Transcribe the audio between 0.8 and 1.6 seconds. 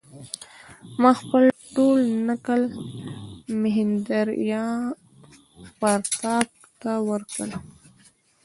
ما خپل